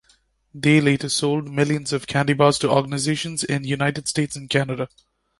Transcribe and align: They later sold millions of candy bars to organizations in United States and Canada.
They 0.55 0.81
later 0.81 1.09
sold 1.09 1.51
millions 1.51 1.93
of 1.93 2.07
candy 2.07 2.33
bars 2.33 2.57
to 2.57 2.71
organizations 2.71 3.43
in 3.43 3.65
United 3.65 4.07
States 4.07 4.35
and 4.35 4.49
Canada. 4.49 4.89